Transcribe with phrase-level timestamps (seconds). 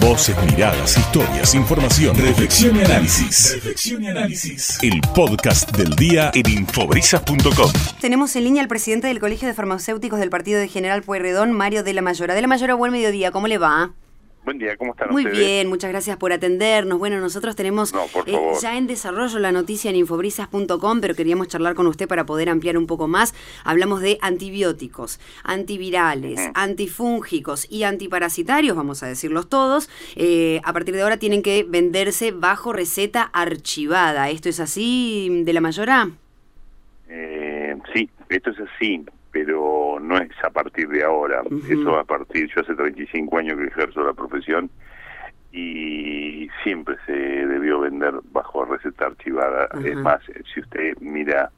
[0.00, 3.54] Voces, miradas, historias, información, reflexión y análisis.
[3.54, 4.78] Reflexión y análisis.
[4.82, 7.72] El podcast del día en infobrisas.com.
[8.00, 11.82] Tenemos en línea al presidente del Colegio de Farmacéuticos del Partido de General Pueyrredón, Mario
[11.82, 12.34] de la Mayora.
[12.34, 13.92] De la Mayora, buen mediodía, ¿cómo le va?
[14.44, 15.46] Buen día, ¿cómo están Muy ustedes?
[15.46, 16.98] bien, muchas gracias por atendernos.
[16.98, 21.74] Bueno, nosotros tenemos No, eh, ya en desarrollo la noticia en infobrisas.com, pero queríamos charlar
[21.74, 23.34] con usted para poder ampliar un poco más.
[23.64, 29.90] Hablamos de antibióticos, antivirales, antifúngicos y antiparasitarios, vamos a decirlos todos.
[30.16, 34.30] Eh, a partir de ahora tienen que venderse bajo receta archivada.
[34.30, 36.10] ¿Esto es así de la Mayora?
[37.10, 41.42] Eh, sí, esto es así, pero no es a partir de ahora.
[41.42, 41.60] Ujú.
[41.68, 44.70] Eso a partir, yo hace 35 años que ejerzo la profesión
[45.52, 49.68] y siempre se debió vender bajo receta archivada.
[49.84, 50.20] Es más,
[50.52, 51.50] si usted mira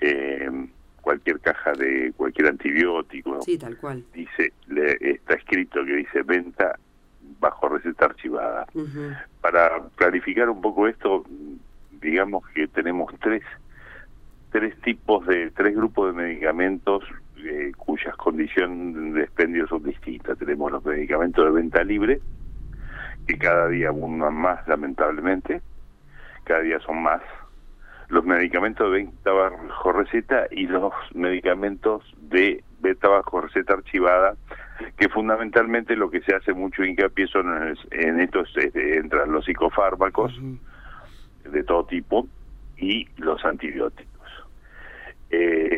[0.00, 0.50] eh,
[1.00, 4.04] cualquier caja de cualquier antibiótico, Sí, tal cual.
[4.12, 6.76] dice le, está escrito que dice venta
[7.40, 8.66] bajo receta archivada.
[9.40, 11.24] Para clarificar un poco esto,
[12.00, 13.42] digamos que tenemos tres
[14.50, 17.02] tres tipos de tres grupos de medicamentos
[17.44, 20.38] eh, cuyas condiciones de expendio son distintas.
[20.38, 22.20] Tenemos los medicamentos de venta libre
[23.26, 25.62] que cada día abundan más lamentablemente,
[26.44, 27.22] cada día son más.
[28.08, 34.34] Los medicamentos de venta bajo receta y los medicamentos de venta bajo receta archivada
[34.98, 39.44] que fundamentalmente lo que se hace mucho hincapié son en, en estos este, entran los
[39.44, 40.38] psicofármacos
[41.50, 42.26] de todo tipo
[42.76, 44.14] y los antibióticos.
[45.30, 45.73] Eh,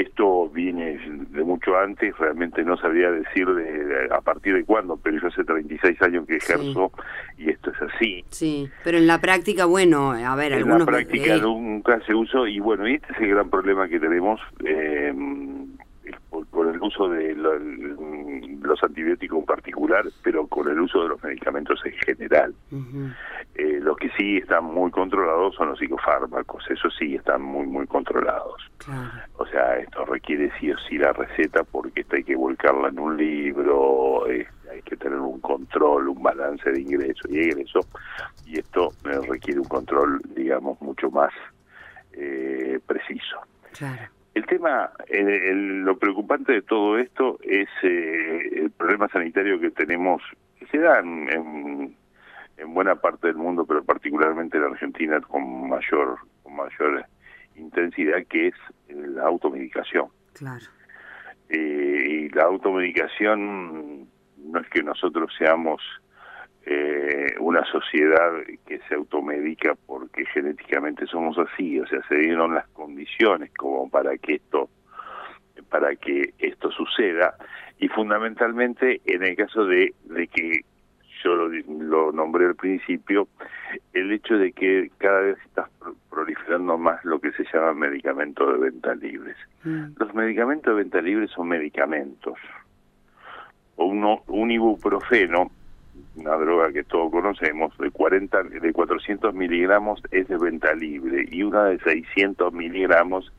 [0.00, 0.98] esto viene
[1.30, 5.44] de mucho antes, realmente no sabría decir de, a partir de cuándo, pero yo hace
[5.44, 6.92] 36 años que ejerzo
[7.38, 8.24] y esto es así.
[8.28, 10.80] Sí, pero en la práctica, bueno, a ver, En algunos...
[10.80, 14.00] la práctica eh, nunca se usó y bueno, y este es el gran problema que
[14.00, 15.12] tenemos eh,
[16.30, 17.34] por, por el uso de
[18.40, 22.54] lo- los antibióticos en particular, pero con el uso de los medicamentos en general.
[23.54, 27.86] Eh, los que sí están muy controlados son los psicofármacos, eso sí están muy, muy
[27.86, 28.68] controlados.
[28.78, 29.10] Claro.
[29.36, 33.16] O sea, esto requiere sí o sí la receta porque hay que volcarla en un
[33.16, 37.80] libro, eh, hay que tener un control, un balance de ingreso y egreso,
[38.46, 41.30] y esto eh, requiere un control, digamos, mucho más
[42.12, 43.38] eh, preciso.
[43.76, 44.02] Claro.
[44.34, 49.70] El tema, el- el- lo preocupante de todo esto es eh, el problema sanitario que
[49.70, 50.22] tenemos,
[50.58, 51.96] que se da en, en-
[52.56, 57.04] en buena parte del mundo, pero particularmente en Argentina con mayor, con mayor
[57.56, 58.54] intensidad, que es
[58.88, 60.06] la automedicación.
[60.32, 60.64] Claro.
[61.48, 64.08] Eh, y la automedicación
[64.38, 65.80] no es que nosotros seamos
[66.66, 68.32] eh, una sociedad
[68.66, 74.16] que se automedica porque genéticamente somos así, o sea, se dieron las condiciones como para
[74.18, 74.68] que esto
[75.68, 77.34] para que esto suceda
[77.78, 80.60] y fundamentalmente en el caso de, de que
[81.22, 83.28] yo lo, nombré al principio,
[83.94, 88.52] el hecho de que cada vez está pro- proliferando más lo que se llama medicamentos
[88.52, 89.36] de venta libres.
[89.64, 89.94] Mm.
[89.96, 92.34] Los medicamentos de venta libre son medicamentos.
[93.76, 95.50] Uno, un ibuprofeno,
[96.16, 101.42] una droga que todos conocemos, de 40, de 400 miligramos es de venta libre y
[101.42, 103.32] una de 600 miligramos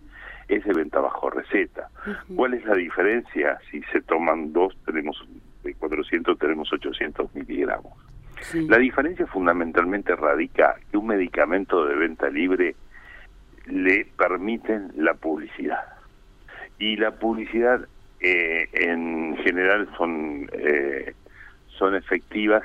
[0.48, 1.90] es de venta bajo receta.
[2.36, 3.58] ¿Cuál es la diferencia?
[3.72, 5.18] Si se toman dos, tenemos
[5.64, 7.94] de 400 tenemos 800 miligramos.
[8.42, 8.68] Sí.
[8.68, 12.76] La diferencia fundamentalmente radica que un medicamento de venta libre
[13.66, 15.84] le permiten la publicidad.
[16.78, 17.88] Y la publicidad
[18.20, 21.14] eh, en general son, eh,
[21.78, 22.64] son efectivas,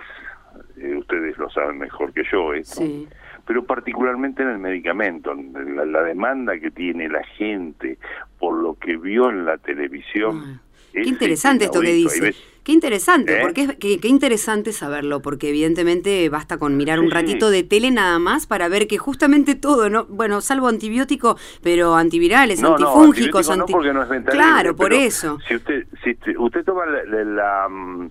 [0.77, 3.09] eh, ustedes lo saben mejor que yo, esto, Sí.
[3.47, 7.99] pero particularmente en el medicamento, la, la demanda que tiene la gente
[8.39, 10.43] por lo que vio en la televisión.
[10.45, 10.61] Ah.
[10.93, 12.35] Qué interesante esto que dice.
[12.65, 13.43] Qué interesante, ¿Eh?
[13.43, 17.91] porque es, qué, qué interesante saberlo, porque evidentemente basta con mirar un ratito de tele
[17.93, 22.89] nada más para ver que justamente todo, no, bueno, salvo antibiótico, pero antivirales, No, no,
[22.89, 25.39] antifúngicos, no, anti- porque no es Claro, por eso.
[25.47, 28.11] Si usted, si te- usted toma la, la- la, mm,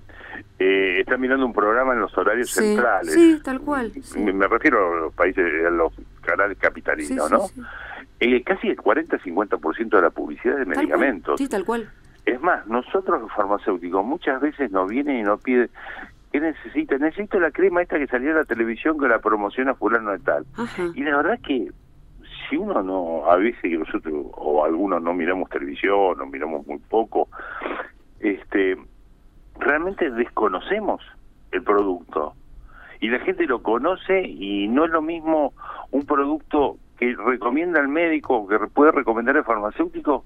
[0.60, 3.14] eh, está mirando un programa en los horarios Sí, centrales.
[3.14, 4.20] sí, tal cual, sí.
[4.20, 7.40] Me, me refiero a los países, a los canales capitalinos, Sí, ¿no?
[7.48, 7.62] sí.
[8.20, 10.78] Eh, casi el 40-50% de la publicidad de cual.
[10.78, 11.38] medicamentos.
[11.40, 11.90] Sí, tal cual.
[12.26, 15.70] Es más, nosotros los farmacéuticos muchas veces nos vienen y nos piden,
[16.32, 16.98] ¿qué necesita?
[16.98, 20.46] Necesito la crema esta que salió en la televisión que la promociona fulano de tal.
[20.58, 20.84] Ajá.
[20.94, 21.72] Y la verdad que
[22.50, 27.30] si uno no, a veces nosotros o algunos no miramos televisión, no miramos muy poco,
[28.20, 28.76] este,
[29.70, 31.00] realmente desconocemos
[31.52, 32.34] el producto
[33.00, 35.54] y la gente lo conoce y no es lo mismo
[35.92, 40.26] un producto que recomienda al médico, que puede recomendar al farmacéutico,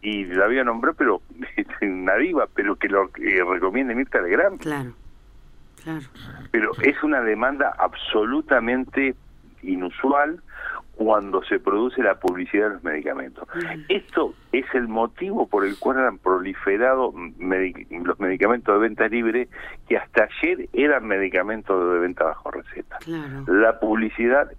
[0.00, 1.20] y la voy a nombrar, pero
[1.82, 4.58] Nadiva, pero que lo que recomiende Mirta Legrand.
[4.58, 4.92] Claro,
[5.84, 6.06] claro.
[6.50, 9.14] Pero es una demanda absolutamente
[9.62, 10.40] inusual
[10.98, 13.48] cuando se produce la publicidad de los medicamentos.
[13.88, 19.48] Esto es el motivo por el cual han proliferado los medicamentos de venta libre
[19.88, 22.98] que hasta ayer eran medicamentos de venta bajo receta.
[23.46, 24.50] La publicidad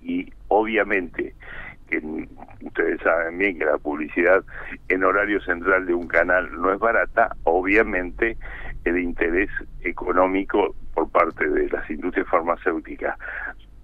[0.00, 1.34] y obviamente
[1.88, 2.00] que
[2.62, 4.44] ustedes saben bien que la publicidad
[4.88, 8.36] en horario central de un canal no es barata, obviamente
[8.84, 9.50] el interés
[9.82, 13.18] económico por parte de las industrias farmacéuticas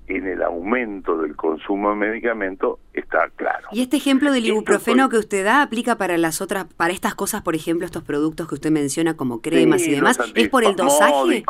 [0.09, 3.69] en el aumento del consumo de medicamentos está claro.
[3.73, 7.43] Y este ejemplo del ibuprofeno que usted da aplica para las otras, para estas cosas,
[7.43, 11.45] por ejemplo, estos productos que usted menciona como cremas y demás, es por el dosaje.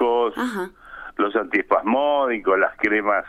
[1.16, 3.24] Los antiespasmódicos, las cremas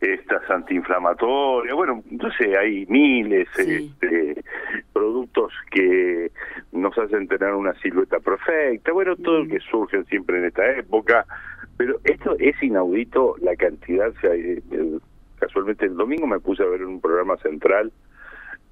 [0.00, 4.44] estas antiinflamatorias, bueno, entonces hay miles de este,
[4.92, 6.30] productos que
[6.70, 9.48] nos hacen tener una silueta perfecta, bueno, todo lo mm.
[9.48, 11.26] que surgen siempre en esta época,
[11.78, 14.12] pero esto es inaudito la cantidad.
[15.38, 17.92] casualmente el domingo me puse a ver un programa central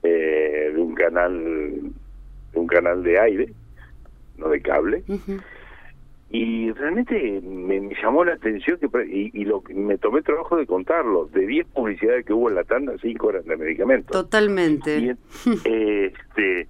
[0.02, 1.92] eh, de un canal
[2.52, 3.52] de un canal de aire,
[4.36, 5.04] no de cable.
[6.30, 8.88] Y realmente me, llamó la atención que
[9.32, 11.26] y, lo me tomé trabajo de contarlo.
[11.26, 14.10] De 10 publicidades que hubo en la tanda, 5 eran de medicamentos.
[14.10, 15.16] Totalmente.
[15.64, 16.66] este,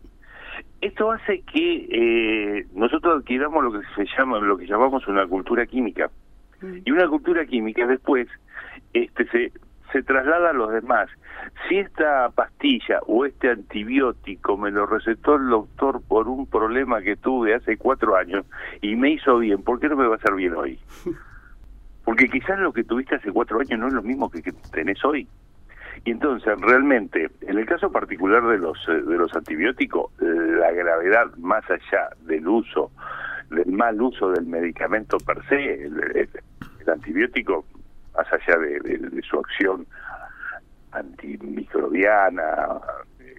[0.82, 5.64] esto hace que eh, nosotros adquiramos lo que se llama, lo que llamamos una cultura
[5.64, 6.10] química.
[6.62, 8.28] Y una cultura química después
[8.92, 9.52] este se,
[9.92, 11.08] se traslada a los demás.
[11.68, 17.16] Si esta pastilla o este antibiótico me lo recetó el doctor por un problema que
[17.16, 18.44] tuve hace cuatro años
[18.80, 20.78] y me hizo bien, ¿por qué no me va a hacer bien hoy?
[22.04, 25.04] Porque quizás lo que tuviste hace cuatro años no es lo mismo que, que tenés
[25.04, 25.26] hoy.
[26.04, 31.34] Y entonces, realmente, en el caso particular de los, eh, de los antibióticos, la gravedad
[31.38, 32.92] más allá del uso
[33.50, 36.28] del mal uso del medicamento per se, el,
[36.86, 37.64] antibiótico,
[38.16, 39.86] más allá de, su acción
[40.92, 42.80] antimicrobiana,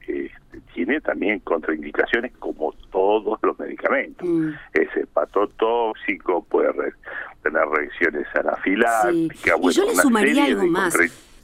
[0.07, 4.27] este, tiene también contraindicaciones como todos los medicamentos.
[4.27, 4.51] Mm.
[4.73, 6.93] Es hepatotóxico, puede
[7.41, 9.59] tener reacciones anafilácticas.
[9.61, 10.95] y yo le sumaría algo más.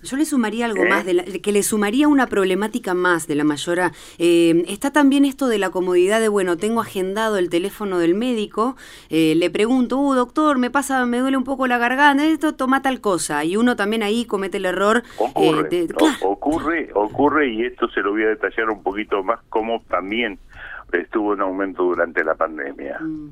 [0.04, 1.14] Yo le sumaría algo más, ¿Eh?
[1.14, 3.92] de que le sumaría una problemática más de la mayora.
[4.18, 8.76] Eh, está también esto de la comodidad de, bueno, tengo agendado el teléfono del médico,
[9.10, 12.82] eh, le pregunto, uh, doctor, me pasa, me duele un poco la garganta, esto toma
[12.82, 13.46] tal cosa.
[13.46, 15.04] Y uno también ahí comete el error.
[15.18, 15.88] Ocurre,
[16.22, 20.38] ocurre, ocurre, y esto se lo voy a detallar un poquito más, como también
[20.92, 23.00] estuvo en aumento durante la pandemia.
[23.00, 23.32] Mm.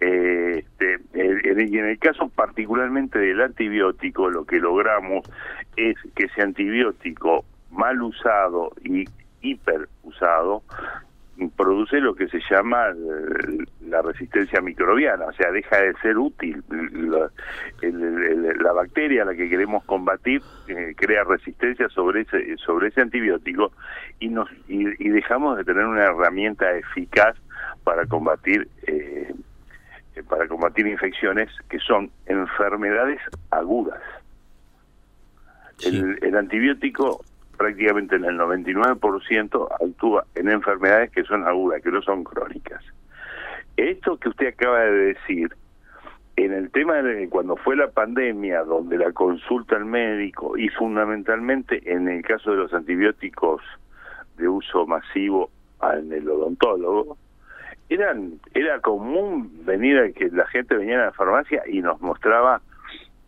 [0.00, 5.28] Este, y en el caso particularmente del antibiótico, lo que logramos
[5.76, 9.04] es que ese antibiótico mal usado y
[9.42, 10.62] hiper usado
[11.48, 16.62] produce lo que se llama eh, la resistencia microbiana, o sea, deja de ser útil.
[17.80, 23.72] La, bacteria a la que queremos combatir eh, crea resistencia sobre ese, sobre ese antibiótico
[24.18, 27.36] y, nos, y, dejamos de tener una herramienta eficaz
[27.84, 29.34] para combatir eh,
[30.22, 33.20] para combatir infecciones que son enfermedades
[33.50, 34.00] agudas.
[35.82, 37.24] El, antibiótico
[37.56, 42.82] prácticamente en el 99% actúa en enfermedades que son agudas, que no son crónicas.
[43.76, 45.54] Esto que usted acaba de decir,
[46.36, 51.82] en el tema de cuando fue la pandemia, donde la consulta al médico y fundamentalmente
[51.90, 53.62] en el caso de los antibióticos
[54.36, 55.50] de uso masivo
[55.82, 56.99] en el odontólogo,
[58.54, 62.60] era común venir que la gente venía a la farmacia y nos mostraba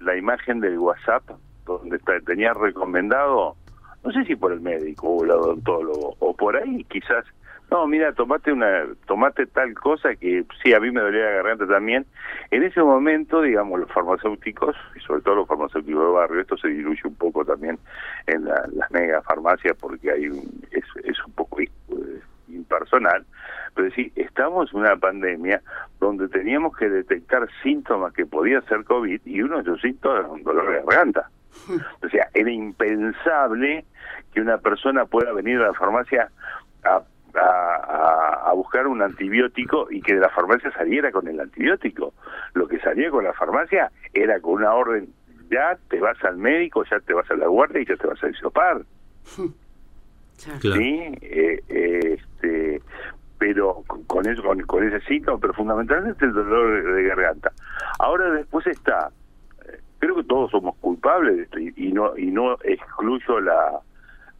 [0.01, 1.23] la imagen del WhatsApp
[1.65, 3.57] donde tenía recomendado,
[4.05, 7.25] no sé si por el médico o el odontólogo o por ahí quizás,
[7.71, 11.67] no, mira, tomate una tomate tal cosa que sí a mí me dolía la garganta
[11.67, 12.05] también.
[12.51, 16.69] En ese momento, digamos, los farmacéuticos y sobre todo los farmacéuticos de barrio, esto se
[16.69, 17.79] diluye un poco también
[18.27, 21.59] en las mega farmacias porque hay un, es, es un poco
[22.49, 23.25] impersonal
[23.75, 25.63] pero sí, estamos en una pandemia
[26.01, 30.29] donde teníamos que detectar síntomas que podía ser COVID y uno de esos síntomas era
[30.29, 31.31] un dolor de garganta.
[32.03, 33.85] O sea, era impensable
[34.33, 36.31] que una persona pueda venir a la farmacia
[36.85, 37.03] a,
[37.35, 42.15] a, buscar un antibiótico y que de la farmacia saliera con el antibiótico.
[42.55, 45.09] Lo que salía con la farmacia era con una orden,
[45.51, 48.23] ya te vas al médico, ya te vas a la guardia y ya te vas
[48.23, 48.83] a disopar.
[50.37, 51.19] ¿Sí?
[51.23, 52.32] Eh, este,
[53.43, 57.51] pero con eso con, ese síntoma, pero fundamentalmente el dolor de, garganta.
[57.99, 59.11] Ahora después está,
[59.67, 63.81] eh, creo que todos somos culpables de esto y, no y no excluyo la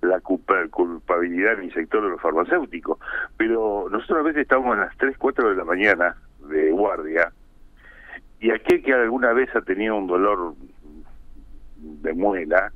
[0.03, 2.99] la culpabilidad en el sector de los farmacéuticos,
[3.37, 6.17] pero nosotros a veces estamos a las 3, 4 de la mañana
[6.49, 7.33] de guardia
[8.39, 10.55] y aquel que alguna vez ha tenido un dolor
[11.77, 12.73] de muela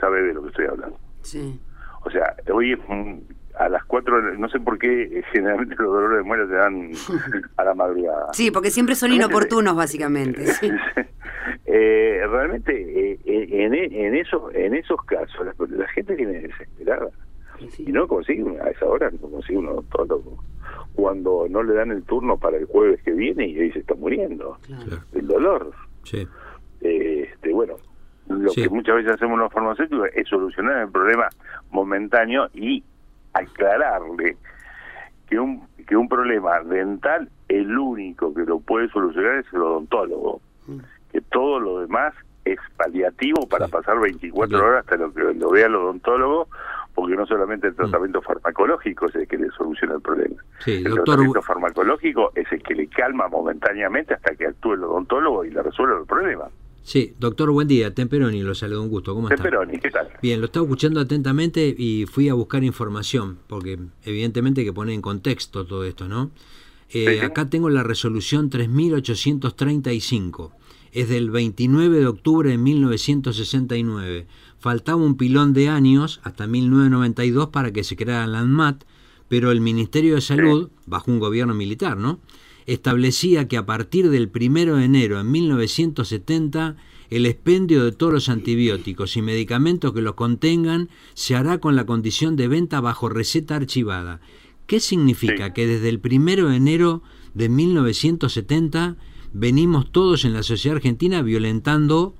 [0.00, 0.98] sabe de lo que estoy hablando.
[1.22, 1.60] Sí.
[2.04, 2.76] O sea, hoy
[3.64, 6.90] a las 4, no sé por qué eh, generalmente los dolores de muela se dan
[7.56, 8.32] a la madrugada.
[8.32, 10.44] Sí, porque siempre son inoportunos básicamente.
[11.66, 17.10] eh, realmente eh, eh, en, en, eso, en esos casos la, gente viene desesperada
[17.78, 20.42] y no consigue a esa hora no consigue un odontólogo
[20.94, 23.94] cuando no le dan el turno para el jueves que viene y ahí se está
[23.94, 24.58] muriendo
[25.12, 25.72] el dolor.
[26.04, 26.26] Sí.
[26.80, 27.76] este, bueno,
[28.28, 31.28] lo que muchas veces hacemos los farmacéuticos es solucionar el problema
[31.70, 32.82] momentáneo y
[33.34, 34.36] aclararle
[35.28, 40.40] que un que un problema dental el único que lo puede solucionar es el odontólogo
[40.66, 40.78] mm.
[41.12, 45.66] que todo lo demás es paliativo para pasar 24 horas hasta lo que lo vea
[45.66, 46.48] el odontólogo
[46.94, 47.76] porque no solamente el mm.
[47.76, 52.74] tratamiento farmacológico es el que le soluciona el problema el tratamiento farmacológico es el que
[52.74, 56.48] le calma momentáneamente hasta que actúe el odontólogo y le resuelva el problema
[56.82, 57.94] Sí, doctor, buen día.
[57.94, 59.14] Temperoni, lo saludo, un gusto.
[59.14, 59.42] ¿Cómo está?
[59.42, 60.08] Temperoni, ¿qué tal?
[60.20, 64.94] Bien, lo estaba escuchando atentamente y fui a buscar información, porque evidentemente hay que poner
[64.94, 66.30] en contexto todo esto, ¿no?
[66.90, 70.52] Eh, acá tengo la resolución 3835.
[70.92, 74.26] Es del 29 de octubre de 1969.
[74.58, 78.84] Faltaba un pilón de años, hasta 1992, para que se creara la ANMAT,
[79.28, 82.20] pero el Ministerio de Salud, bajo un gobierno militar, ¿no?
[82.66, 86.76] Establecía que a partir del 1 de enero de 1970
[87.10, 91.84] el expendio de todos los antibióticos y medicamentos que los contengan se hará con la
[91.84, 94.20] condición de venta bajo receta archivada.
[94.66, 95.52] ¿Qué significa?
[95.52, 97.02] Que desde el 1 de enero
[97.34, 98.96] de 1970
[99.34, 102.14] venimos todos en la sociedad argentina violentando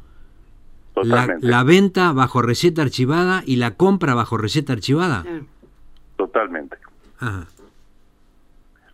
[1.03, 5.25] la, la, venta bajo receta archivada y la compra bajo receta archivada.
[6.17, 6.77] Totalmente.
[7.19, 7.49] Ajá.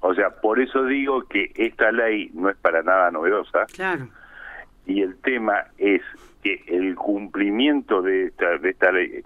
[0.00, 3.67] O sea, por eso digo que esta ley no es para nada novedosa.
[3.67, 4.09] Claro.
[4.87, 6.02] Y el tema es
[6.43, 9.23] que el cumplimiento de esta, de esta ley,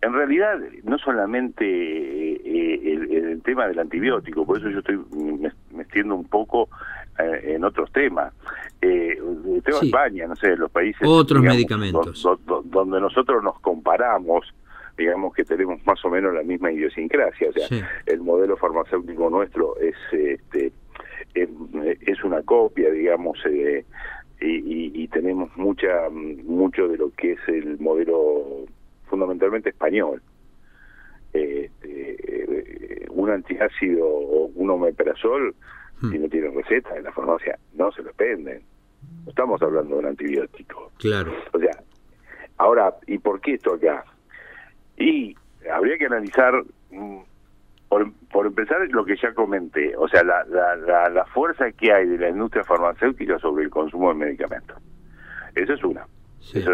[0.00, 4.98] en realidad no solamente eh, el, tema del antibiótico, por eso yo estoy
[5.72, 6.68] metiendo un poco
[7.18, 8.32] eh, en otros temas.
[8.80, 11.02] Eh, el tema de España, no sé, los países...
[11.04, 12.26] Otros medicamentos.
[12.64, 14.54] donde nosotros nos comparamos
[14.96, 17.48] digamos que tenemos más o menos la misma idiosincrasia.
[17.50, 20.72] O sea, el modelo farmacéutico nuestro es este
[21.34, 23.84] es, una copia, digamos, eh,
[24.40, 28.66] y, tenemos mucha mucho de lo que es el modelo
[29.08, 30.22] fundamentalmente español.
[31.32, 35.54] Este, un antiácido o un omeprazol,
[36.00, 36.10] hmm.
[36.10, 38.62] si no tiene receta en la farmacia, no se lo venden.
[39.24, 40.90] No estamos hablando de un antibiótico.
[40.98, 41.32] Claro.
[41.52, 41.82] O sea,
[42.58, 44.04] ahora, ¿y por qué esto acá?
[44.96, 45.36] Y
[45.72, 46.54] habría que analizar,
[46.90, 47.18] mm,
[47.88, 52.06] por, por empezar, lo que ya comenté, o sea, la, la, la, fuerza que hay
[52.06, 54.76] de la industria farmacéutica sobre el consumo de medicamentos.
[55.54, 56.06] Esa es una.
[56.52, 56.72] Eso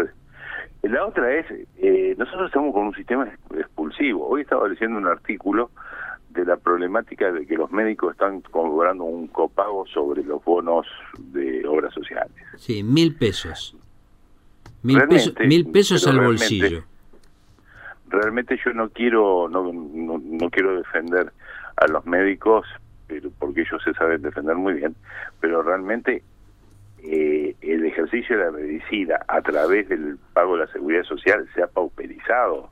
[0.83, 1.45] La otra es,
[1.77, 4.27] eh, nosotros estamos con un sistema expulsivo.
[4.27, 5.69] Hoy estaba leyendo un artículo
[6.29, 10.87] de la problemática de que los médicos están cobrando un copago sobre los bonos
[11.19, 12.31] de obras sociales.
[12.57, 13.75] Sí, mil pesos.
[14.83, 16.85] Mil, pesos, mil pesos al bolsillo
[18.11, 21.31] realmente yo no quiero no, no, quiero defender
[21.77, 22.67] a los médicos
[23.07, 24.95] pero porque ellos se saben defender muy bien
[25.39, 26.23] pero realmente
[27.03, 31.63] eh, el ejercicio de la medicina a través del pago de la seguridad social se
[31.63, 32.69] ha pauperizado.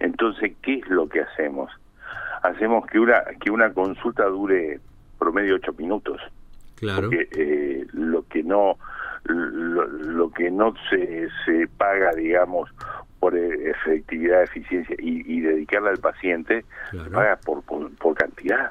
[0.00, 1.70] Entonces qué es lo que hacemos
[2.42, 4.80] hacemos que una que una consulta dure
[5.18, 6.20] promedio ocho minutos.
[6.76, 7.08] Claro.
[7.08, 8.76] Porque eh, lo que no
[9.24, 12.70] lo, lo, que no se, se paga digamos
[13.24, 16.66] por e, efectividad, eficiencia y, dedicarla al paciente,
[17.10, 18.70] paga por, por, cantidad.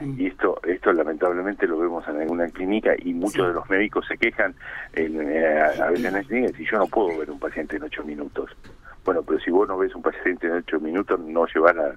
[0.00, 4.16] Y esto, esto lamentablemente lo vemos en alguna clínica y muchos de los médicos se
[4.16, 4.54] quejan
[4.92, 7.82] en, eh, a veces en la clínica si yo no puedo ver un paciente en
[7.82, 8.56] ocho minutos.
[9.04, 11.96] Bueno, pero si vos no ves un paciente en ocho minutos, no llevas a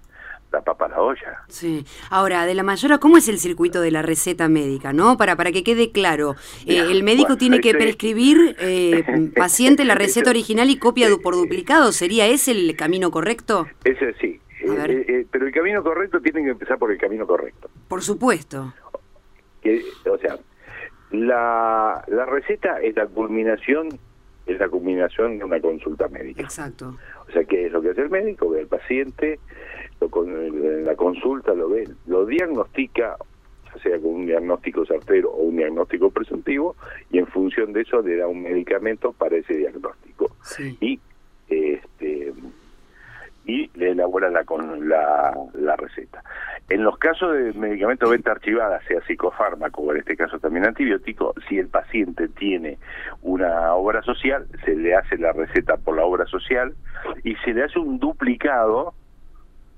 [0.53, 1.43] la papa a la olla.
[1.47, 1.85] Sí.
[2.09, 4.93] Ahora, de la mayora, ¿cómo es el circuito de la receta médica?
[4.93, 5.17] ¿no?
[5.17, 9.03] Para, para que quede claro, eh, el médico tiene que prescribir eh,
[9.35, 11.91] paciente la receta original y copia por duplicado.
[11.91, 13.67] ¿Sería ese el camino correcto?
[13.83, 14.39] Ese sí.
[14.61, 17.69] Eh, eh, pero el camino correcto tiene que empezar por el camino correcto.
[17.87, 18.73] Por supuesto.
[20.05, 20.37] o sea,
[21.11, 23.89] la, la receta es la culminación
[24.45, 26.41] es la culminación de una consulta médica.
[26.41, 26.97] Exacto.
[27.27, 28.49] O sea, ¿qué es lo que hace el médico?
[28.49, 29.39] Ve al paciente,
[30.09, 33.17] con, en la consulta lo ve, lo diagnostica,
[33.65, 36.75] ya sea con un diagnóstico certero o un diagnóstico presuntivo,
[37.11, 40.31] y en función de eso le da un medicamento para ese diagnóstico.
[40.79, 40.99] Y
[41.49, 42.33] este
[43.45, 46.23] y le elabora la, con la, la receta.
[46.69, 51.33] En los casos de medicamentos venta archivada, sea psicofármaco o en este caso también antibiótico,
[51.49, 52.77] si el paciente tiene
[53.21, 56.73] una obra social, se le hace la receta por la obra social
[57.23, 58.93] y se le hace un duplicado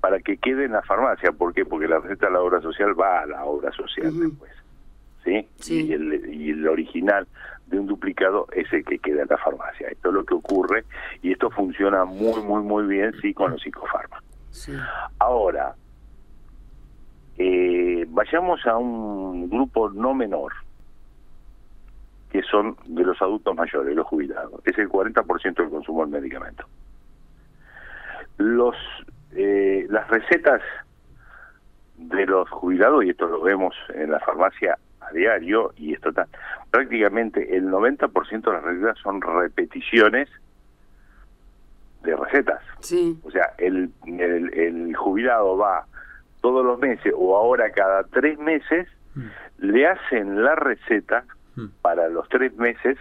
[0.05, 1.31] para que quede en la farmacia.
[1.31, 1.65] ¿Por qué?
[1.65, 4.51] Porque la receta de la obra social va a la obra social después.
[5.23, 5.47] ¿sí?
[5.67, 7.27] Y, el, y el original
[7.65, 9.87] de un duplicado es el que queda en la farmacia.
[9.87, 10.85] Esto es lo que ocurre
[11.23, 14.23] y esto funciona muy, muy, muy bien, sí, con los psicofármacos.
[15.17, 15.73] Ahora,
[17.39, 20.53] eh, vayamos a un grupo no menor,
[22.31, 24.61] que son de los adultos mayores, los jubilados.
[24.65, 26.63] Es el 40% del consumo del medicamento.
[28.37, 28.75] Los,
[29.35, 30.61] eh, las recetas
[31.97, 36.27] de los jubilados, y esto lo vemos en la farmacia a diario, y esto está,
[36.71, 40.29] prácticamente el 90% de las recetas son repeticiones
[42.03, 42.61] de recetas.
[42.79, 43.19] Sí.
[43.23, 45.85] O sea, el, el, el jubilado va
[46.45, 49.27] todos los meses o ahora cada tres meses, mm.
[49.65, 51.23] le hacen la receta
[51.55, 51.65] mm.
[51.81, 52.99] para los tres meses,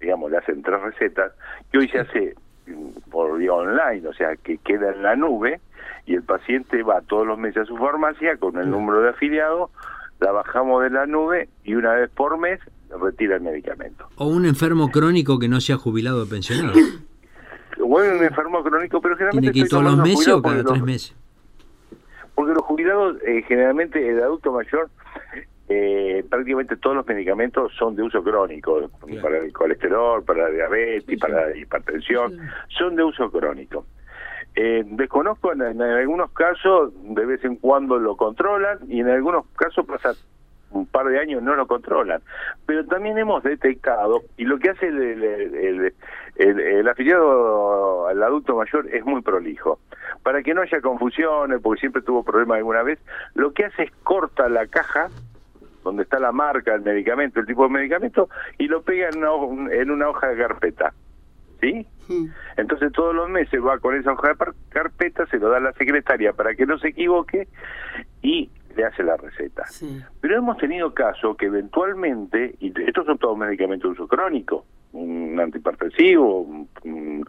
[0.00, 1.32] digamos, le hacen tres recetas,
[1.70, 2.34] que hoy se hace
[3.10, 5.60] por vía online, o sea, que queda en la nube
[6.06, 9.70] y el paciente va todos los meses a su farmacia con el número de afiliado,
[10.20, 12.60] la bajamos de la nube y una vez por mes
[13.00, 14.06] retira el medicamento.
[14.16, 16.74] O un enfermo crónico que no sea jubilado o pensionado.
[17.76, 19.52] Bueno, un enfermo crónico, pero generalmente...
[19.52, 21.14] ¿Tiene que ir todos los meses o cada tres meses?
[22.34, 24.88] Porque los jubilados, eh, generalmente el adulto mayor,
[25.76, 28.88] eh, prácticamente todos los medicamentos son de uso crónico,
[29.20, 32.38] para el colesterol, para la diabetes, para la hipertensión,
[32.68, 33.84] son de uso crónico.
[34.54, 39.46] Eh, desconozco, en, en, algunos casos de vez en cuando lo controlan y en algunos
[39.56, 40.14] casos pasa
[40.70, 42.22] un par de años no lo controlan.
[42.66, 45.94] Pero también hemos detectado, y lo que hace el, el,
[46.36, 49.80] el, afiliado al adulto mayor es muy prolijo.
[50.22, 53.00] Para que no haya confusiones, porque siempre tuvo problemas alguna vez,
[53.34, 55.08] lo que hace es corta la caja
[55.84, 59.72] donde está la marca, el medicamento, el tipo de medicamento, y lo pega en una,
[59.72, 60.92] en una hoja de carpeta.
[61.60, 61.86] ¿Sí?
[62.08, 62.26] Hmm.
[62.56, 65.72] Entonces todos los meses va con esa hoja de carpeta, se lo da a la
[65.74, 67.48] secretaria para que no se equivoque
[68.22, 69.64] y le hace la receta.
[70.20, 75.38] Pero hemos tenido casos que eventualmente, y estos son todos medicamentos de uso crónico, un
[75.40, 76.40] antihipertensivo,
[76.84, 77.28] un,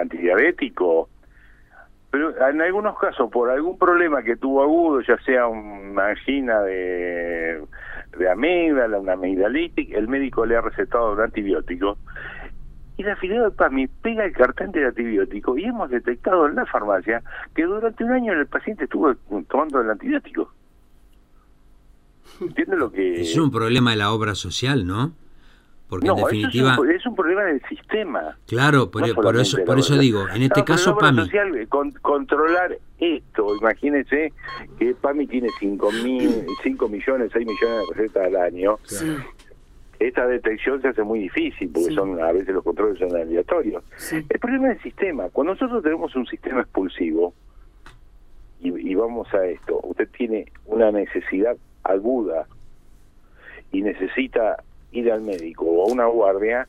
[0.00, 1.08] antidiabético,
[2.10, 7.62] pero en algunos casos, por algún problema que tuvo agudo, ya sea una angina de,
[8.18, 11.98] de amígdala, una amigdalitis, el médico le ha recetado un antibiótico
[12.96, 16.64] y la afiliado de PAMI pega el cartel del antibiótico y hemos detectado en la
[16.64, 17.22] farmacia
[17.54, 19.14] que durante un año el paciente estuvo
[19.48, 20.50] tomando el antibiótico.
[22.40, 23.20] ¿Entiendes lo que...?
[23.20, 25.12] Es un problema de la obra social, ¿no?
[25.88, 26.76] Porque en definitiva...
[26.94, 28.36] es, un, problema del sistema.
[28.46, 31.22] Claro, por, eso, por eso digo, en este caso PAMI...
[31.22, 31.68] Social,
[32.02, 34.32] controlar esto, imagínense
[34.78, 38.78] que PAMI tiene 5, mil, 5 millones, 6 millones de recetas al año.
[38.84, 39.16] Sí
[39.98, 43.82] esta detección se hace muy difícil porque son a veces los controles son aleatorios.
[44.12, 47.34] El problema del sistema, cuando nosotros tenemos un sistema expulsivo
[48.60, 52.46] y, vamos a esto, usted tiene una necesidad aguda
[53.70, 56.66] y necesita ir al médico o a una guardia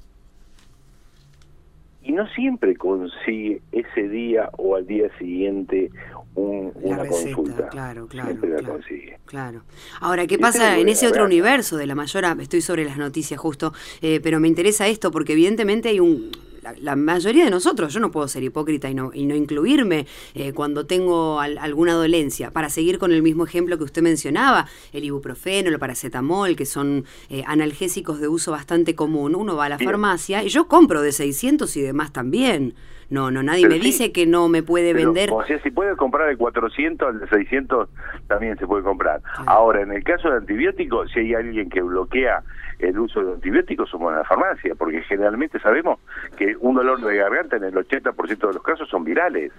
[2.03, 5.91] y no siempre consigue ese día o al día siguiente
[6.35, 7.67] una consulta.
[7.69, 8.35] Claro, claro.
[9.25, 9.63] claro,
[9.99, 12.23] Ahora, ¿qué pasa en ese otro universo de la mayor?
[12.39, 16.31] Estoy sobre las noticias justo, eh, pero me interesa esto porque evidentemente hay un
[16.81, 20.53] la, mayoría de nosotros, yo no puedo ser hipócrita y no, y no incluirme eh,
[20.53, 22.51] cuando tengo alguna dolencia.
[22.51, 27.05] Para seguir con el mismo ejemplo que usted mencionaba, el ibuprofeno, el paracetamol, que son
[27.29, 29.35] eh, analgésicos de uso bastante común.
[29.35, 32.73] Uno va a la farmacia y yo compro de 600 y demás también.
[33.09, 35.29] No, no, nadie me dice que no me puede vender.
[35.31, 37.89] O sea, si puede comprar de 400, el de 600
[38.27, 39.21] también se puede comprar.
[39.45, 42.43] Ahora, en el caso de antibióticos, si hay alguien que bloquea
[42.79, 45.99] el uso de antibióticos, somos en la farmacia, porque generalmente sabemos
[46.37, 49.51] que un dolor de garganta en el 80% de los casos son virales.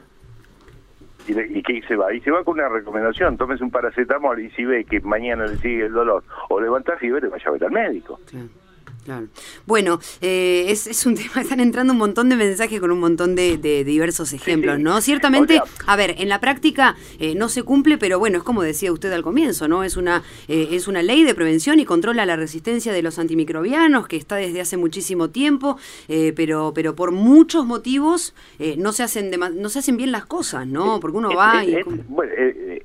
[1.26, 2.12] ¿Y, ¿Y qué se va?
[2.14, 5.56] Y se va con una recomendación, tómese un paracetamol y si ve que mañana le
[5.56, 8.18] sigue el dolor o levanta fiebre, vaya a ver al médico.
[9.66, 13.34] Bueno, eh, es, es, un tema, están entrando un montón de mensajes con un montón
[13.34, 15.00] de, diversos ejemplos, ¿no?
[15.00, 18.92] Ciertamente, a ver, en la práctica eh, no se cumple, pero bueno, es como decía
[18.92, 19.84] usted al comienzo, ¿no?
[19.84, 24.08] Es una, eh, es una ley de prevención y controla la resistencia de los antimicrobianos
[24.08, 25.78] que está desde hace muchísimo tiempo,
[26.36, 28.34] pero, pero por muchos motivos
[28.76, 31.00] no, se hacen no se hacen bien las cosas, ¿no?
[31.00, 31.82] Porque uno va y...
[32.08, 32.32] bueno,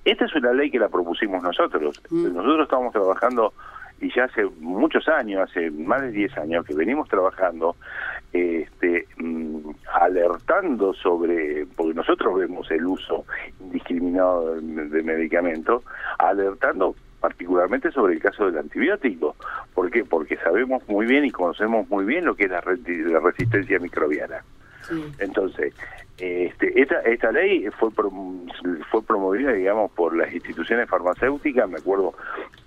[0.06, 2.02] esta es una ley que la propusimos nosotros.
[2.10, 2.34] Mm.
[2.34, 3.54] Nosotros estamos trabajando
[4.04, 7.78] y ya hace muchos años, hace más de 10 años que venimos trabajando
[8.34, 13.26] este, mm, alertando sobre, porque nosotros vemos el uso
[13.62, 15.84] indiscriminado de, medicamentos,
[16.20, 19.38] alertando particularmente sobre el caso del antibiótico.
[19.74, 20.04] ¿Por qué?
[20.04, 24.44] Porque sabemos muy bien y conocemos muy bien lo que es la, la resistencia microbiana.
[25.20, 25.74] Entonces,
[26.18, 27.90] este, esta, esta ley fue
[28.92, 31.70] fue promovida, digamos, por las instituciones farmacéuticas.
[31.70, 32.14] Me acuerdo,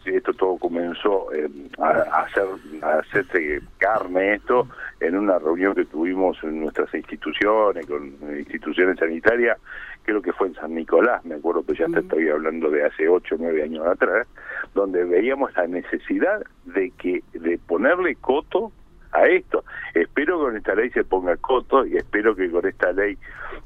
[0.09, 2.45] esto todo comenzó eh, a, hacer
[2.83, 4.69] a hacerse carne esto
[5.01, 9.59] en una reunión que tuvimos en nuestras instituciones, con instituciones sanitarias,
[10.05, 13.09] creo que fue en San Nicolás, me acuerdo que ya te estoy hablando de hace
[13.09, 14.27] 8 o 9 años atrás,
[14.75, 18.73] donde veíamos la necesidad de que de ponerle coto
[19.17, 19.65] a esto.
[19.95, 23.17] Espero que con esta ley se ponga coto y espero que con esta ley,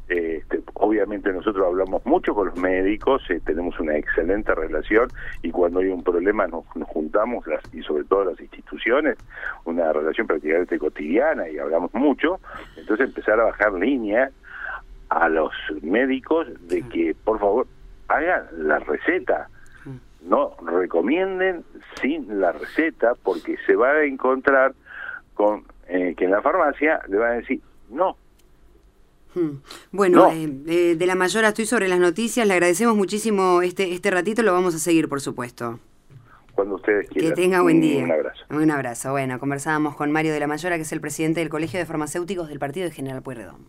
[0.08, 5.08] este, obviamente nosotros hablamos mucho con los médicos, eh, tenemos una excelente relación
[5.42, 9.18] y cuando hay un problema nos, juntamos las, y sobre todo las instituciones,
[9.64, 12.40] una relación prácticamente cotidiana y hablamos mucho,
[12.76, 14.30] entonces empezar a bajar línea
[15.08, 17.66] a los médicos de que por favor
[18.08, 19.48] hagan la receta.
[20.22, 21.64] No recomienden
[22.00, 24.74] sin la receta porque se va a encontrar
[25.40, 28.16] con eh, que en la farmacia le van a decir no.
[29.34, 29.62] Hmm.
[29.90, 34.10] Bueno, eh, eh, de la mayora estoy sobre las noticias, le agradecemos muchísimo este, este
[34.10, 35.78] ratito, lo vamos a seguir, por supuesto.
[36.54, 37.30] Cuando ustedes quieran.
[37.30, 38.04] Que tenga buen día.
[38.04, 38.44] Un abrazo.
[38.50, 39.10] Un abrazo.
[39.12, 42.48] Bueno, conversábamos con Mario de la Mayora, que es el presidente del Colegio de Farmacéuticos
[42.48, 43.66] del Partido de General Pueyrredón.